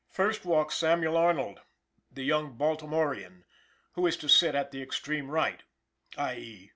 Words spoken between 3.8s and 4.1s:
who